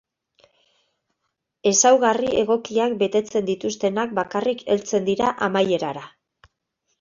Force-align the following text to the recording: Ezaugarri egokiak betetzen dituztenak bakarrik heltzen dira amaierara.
Ezaugarri 1.71 2.31
egokiak 2.39 2.95
betetzen 3.03 3.45
dituztenak 3.51 4.17
bakarrik 4.21 4.65
heltzen 4.75 5.07
dira 5.11 5.31
amaierara. 5.51 6.05